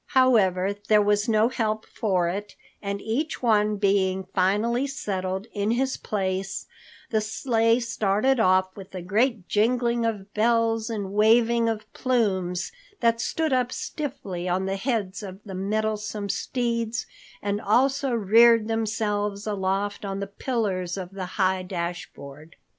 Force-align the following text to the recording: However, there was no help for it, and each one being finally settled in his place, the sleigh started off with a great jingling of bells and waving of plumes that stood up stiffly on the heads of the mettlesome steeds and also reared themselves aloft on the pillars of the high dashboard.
However, 0.17 0.73
there 0.87 0.99
was 1.03 1.29
no 1.29 1.47
help 1.49 1.85
for 1.85 2.27
it, 2.27 2.55
and 2.81 2.99
each 3.03 3.43
one 3.43 3.75
being 3.75 4.23
finally 4.33 4.87
settled 4.87 5.45
in 5.53 5.69
his 5.69 5.95
place, 5.95 6.65
the 7.11 7.21
sleigh 7.21 7.79
started 7.79 8.39
off 8.39 8.75
with 8.75 8.95
a 8.95 9.03
great 9.03 9.47
jingling 9.47 10.03
of 10.07 10.33
bells 10.33 10.89
and 10.89 11.13
waving 11.13 11.69
of 11.69 11.85
plumes 11.93 12.71
that 13.01 13.21
stood 13.21 13.53
up 13.53 13.71
stiffly 13.71 14.49
on 14.49 14.65
the 14.65 14.75
heads 14.75 15.21
of 15.21 15.39
the 15.45 15.53
mettlesome 15.53 16.29
steeds 16.29 17.05
and 17.39 17.61
also 17.61 18.11
reared 18.11 18.67
themselves 18.67 19.45
aloft 19.45 20.03
on 20.03 20.19
the 20.19 20.25
pillars 20.25 20.97
of 20.97 21.11
the 21.11 21.25
high 21.37 21.61
dashboard. 21.61 22.55